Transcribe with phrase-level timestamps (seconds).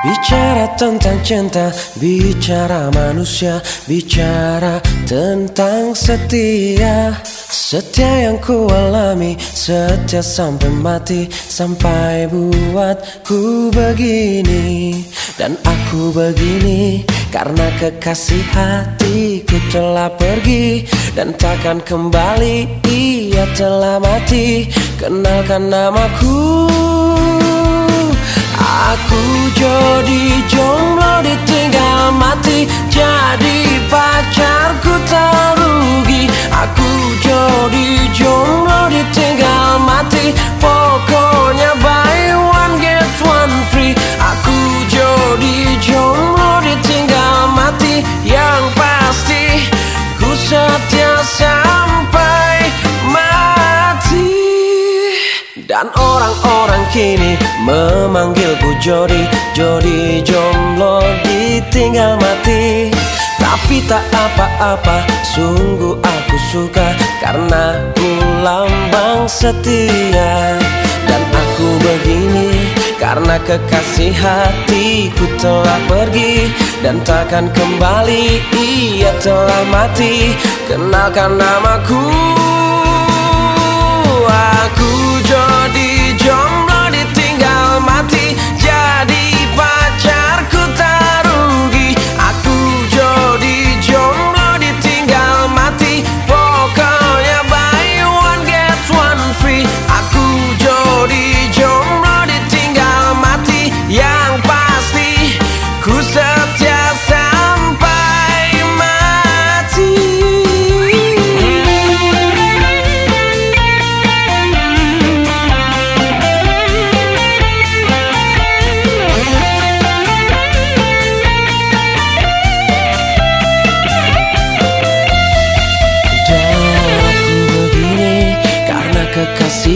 [0.00, 1.68] Bicara tentang cinta,
[2.00, 7.12] bicara manusia, bicara tentang setia.
[7.52, 15.04] Setia yang ku alami, setia sampai mati Sampai buatku begini.
[15.36, 20.88] Dan aku begini Karena kekasih hatiku telah pergi.
[21.12, 24.64] Dan takkan kembali, ia telah mati.
[24.96, 26.70] Kenalkan namaku
[28.70, 30.59] Aku jadi jomblo
[56.50, 57.32] orang-orang kini
[57.62, 59.22] memanggilku Jody.
[59.54, 62.90] Jody jomblo ditinggal mati.
[63.40, 68.10] Tapi tak apa-apa Sungguh aku suka Karena ku
[68.42, 70.58] lambang setia.
[71.08, 76.50] Dan aku begini Karena kekasih hatiku telah pergi.
[76.82, 80.34] Dan takkan kembali Ia telah mati.
[80.66, 82.49] Kenalkan namaku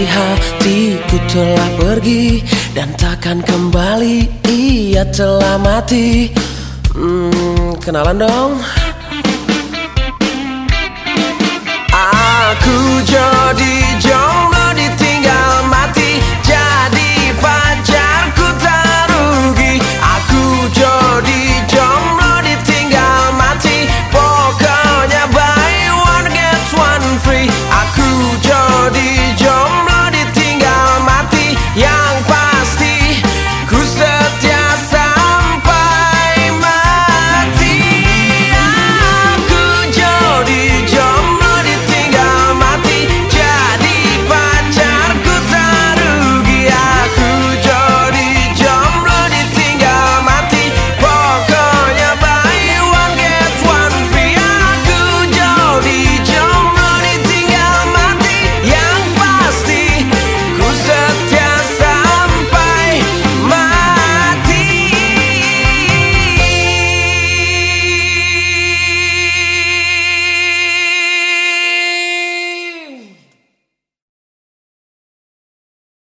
[0.07, 2.41] hatiku telah pergi
[2.73, 6.31] Dan takkan kembali Ia telah mati.
[6.95, 8.53] Hmm, Kenalan dong